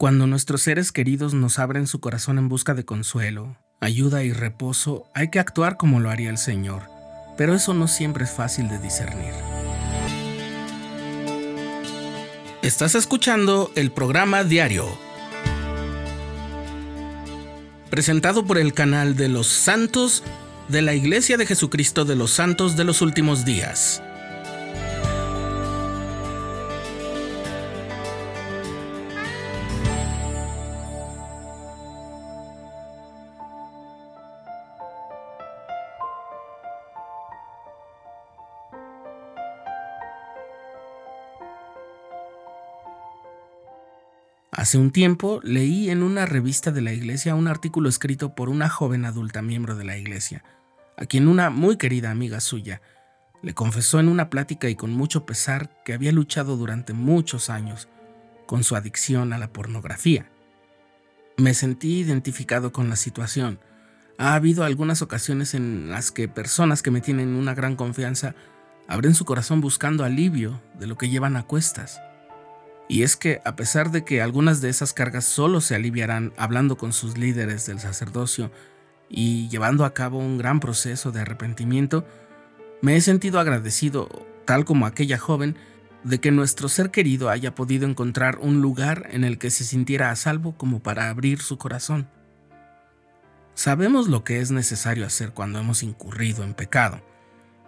[0.00, 5.10] Cuando nuestros seres queridos nos abren su corazón en busca de consuelo, ayuda y reposo,
[5.12, 6.82] hay que actuar como lo haría el Señor,
[7.36, 9.32] pero eso no siempre es fácil de discernir.
[12.62, 14.86] Estás escuchando el programa diario,
[17.90, 20.22] presentado por el canal de los santos
[20.68, 24.00] de la Iglesia de Jesucristo de los Santos de los Últimos Días.
[44.58, 48.68] Hace un tiempo leí en una revista de la iglesia un artículo escrito por una
[48.68, 50.42] joven adulta miembro de la iglesia,
[50.96, 52.82] a quien una muy querida amiga suya
[53.40, 57.88] le confesó en una plática y con mucho pesar que había luchado durante muchos años
[58.46, 60.28] con su adicción a la pornografía.
[61.36, 63.60] Me sentí identificado con la situación.
[64.18, 68.34] Ha habido algunas ocasiones en las que personas que me tienen una gran confianza
[68.88, 72.00] abren su corazón buscando alivio de lo que llevan a cuestas.
[72.88, 76.78] Y es que a pesar de que algunas de esas cargas solo se aliviarán hablando
[76.78, 78.50] con sus líderes del sacerdocio
[79.10, 82.06] y llevando a cabo un gran proceso de arrepentimiento,
[82.80, 84.08] me he sentido agradecido,
[84.46, 85.56] tal como aquella joven,
[86.02, 90.10] de que nuestro ser querido haya podido encontrar un lugar en el que se sintiera
[90.10, 92.08] a salvo como para abrir su corazón.
[93.52, 97.02] Sabemos lo que es necesario hacer cuando hemos incurrido en pecado,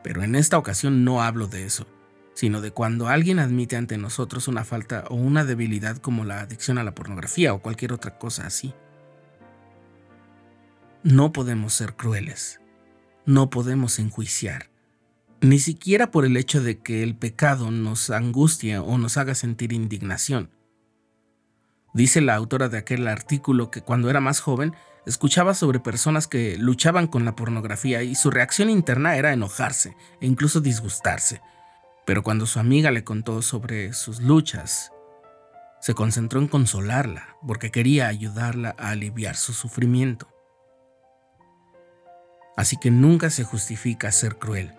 [0.03, 1.87] pero en esta ocasión no hablo de eso
[2.41, 6.79] sino de cuando alguien admite ante nosotros una falta o una debilidad como la adicción
[6.79, 8.73] a la pornografía o cualquier otra cosa así.
[11.03, 12.59] No podemos ser crueles,
[13.27, 14.71] no podemos enjuiciar,
[15.43, 19.75] ni siquiera por el hecho de que el pecado nos angustie o nos haga sentir
[19.75, 20.49] indignación.
[21.93, 24.73] Dice la autora de aquel artículo que cuando era más joven
[25.05, 30.27] escuchaba sobre personas que luchaban con la pornografía y su reacción interna era enojarse e
[30.27, 31.43] incluso disgustarse
[32.11, 34.91] pero cuando su amiga le contó sobre sus luchas,
[35.81, 40.27] se concentró en consolarla porque quería ayudarla a aliviar su sufrimiento.
[42.57, 44.75] Así que nunca se justifica ser cruel.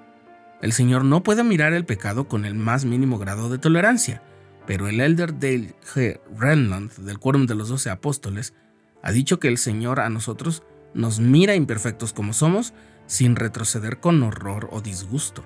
[0.62, 4.22] El Señor no puede mirar el pecado con el más mínimo grado de tolerancia,
[4.68, 6.20] pero el elder Dale G.
[6.38, 8.54] Renland del Quórum de los Doce Apóstoles
[9.02, 12.74] ha dicho que el Señor a nosotros nos mira imperfectos como somos
[13.06, 15.46] sin retroceder con horror o disgusto.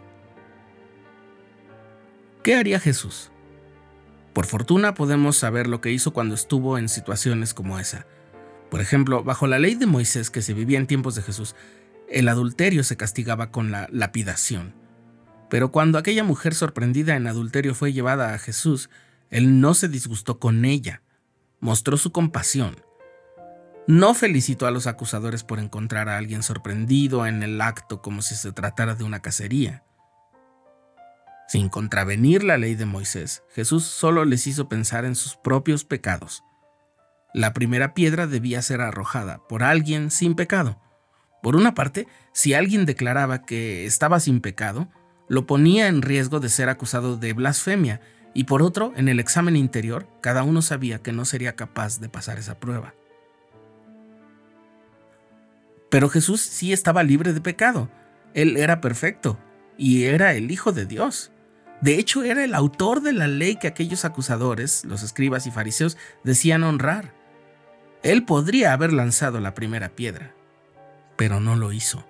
[2.46, 3.32] ¿Qué haría Jesús?
[4.32, 8.06] Por fortuna podemos saber lo que hizo cuando estuvo en situaciones como esa.
[8.70, 11.56] Por ejemplo, bajo la ley de Moisés que se vivía en tiempos de Jesús,
[12.08, 14.76] el adulterio se castigaba con la lapidación.
[15.50, 18.92] Pero cuando aquella mujer sorprendida en adulterio fue llevada a Jesús,
[19.32, 21.02] él no se disgustó con ella,
[21.62, 22.76] mostró su compasión.
[23.88, 28.36] No felicitó a los acusadores por encontrar a alguien sorprendido en el acto como si
[28.36, 29.84] se tratara de una cacería.
[31.48, 36.44] Sin contravenir la ley de Moisés, Jesús solo les hizo pensar en sus propios pecados.
[37.34, 40.82] La primera piedra debía ser arrojada por alguien sin pecado.
[41.44, 44.90] Por una parte, si alguien declaraba que estaba sin pecado,
[45.28, 48.02] lo ponía en riesgo de ser acusado de blasfemia,
[48.34, 52.10] y por otro, en el examen interior, cada uno sabía que no sería capaz de
[52.10, 52.94] pasar esa prueba.
[55.90, 57.90] Pero Jesús sí estaba libre de pecado.
[58.34, 59.40] Él era perfecto
[59.78, 61.32] y era el Hijo de Dios.
[61.82, 65.98] De hecho, era el autor de la ley que aquellos acusadores, los escribas y fariseos,
[66.24, 67.14] decían honrar.
[68.02, 70.34] Él podría haber lanzado la primera piedra,
[71.16, 72.06] pero no lo hizo.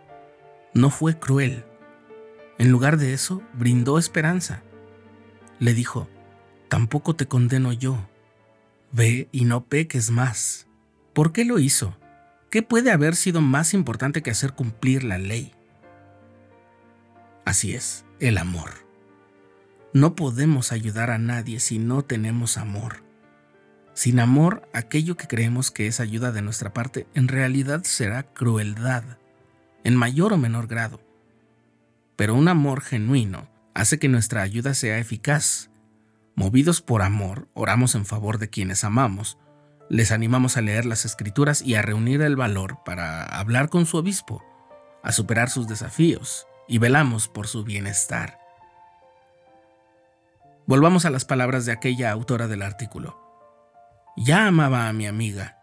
[0.73, 1.65] No fue cruel.
[2.57, 4.61] En lugar de eso, brindó esperanza.
[5.59, 6.09] Le dijo,
[6.69, 7.97] tampoco te condeno yo.
[8.91, 10.67] Ve y no peques más.
[11.13, 11.97] ¿Por qué lo hizo?
[12.49, 15.53] ¿Qué puede haber sido más importante que hacer cumplir la ley?
[17.45, 18.84] Así es, el amor.
[19.95, 23.05] No podemos ayudar a nadie si no tenemos amor.
[23.93, 29.05] Sin amor, aquello que creemos que es ayuda de nuestra parte en realidad será crueldad,
[29.85, 30.99] en mayor o menor grado.
[32.17, 35.69] Pero un amor genuino hace que nuestra ayuda sea eficaz.
[36.35, 39.37] Movidos por amor, oramos en favor de quienes amamos,
[39.89, 43.95] les animamos a leer las escrituras y a reunir el valor para hablar con su
[43.95, 44.43] obispo,
[45.03, 48.44] a superar sus desafíos y velamos por su bienestar.
[50.67, 53.21] Volvamos a las palabras de aquella autora del artículo.
[54.17, 55.59] Ya amaba a mi amiga,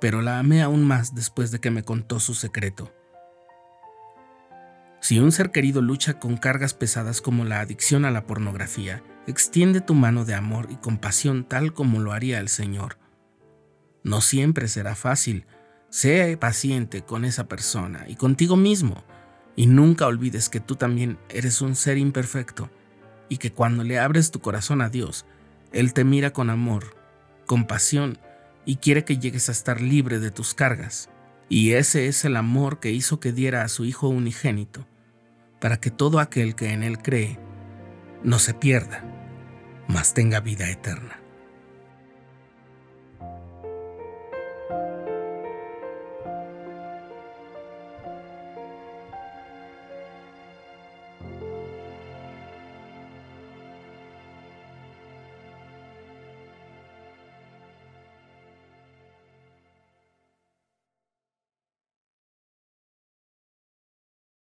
[0.00, 2.94] pero la amé aún más después de que me contó su secreto.
[5.00, 9.80] Si un ser querido lucha con cargas pesadas como la adicción a la pornografía, extiende
[9.80, 12.98] tu mano de amor y compasión tal como lo haría el Señor.
[14.04, 15.46] No siempre será fácil.
[15.90, 19.02] Sé paciente con esa persona y contigo mismo.
[19.56, 22.70] Y nunca olvides que tú también eres un ser imperfecto
[23.28, 25.26] y que cuando le abres tu corazón a Dios,
[25.72, 26.96] Él te mira con amor,
[27.46, 28.18] compasión
[28.64, 31.10] y quiere que llegues a estar libre de tus cargas.
[31.48, 34.86] Y ese es el amor que hizo que diera a su Hijo unigénito,
[35.60, 37.38] para que todo aquel que en Él cree
[38.22, 39.04] no se pierda,
[39.88, 41.20] mas tenga vida eterna.